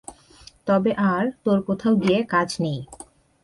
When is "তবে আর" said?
0.67-1.23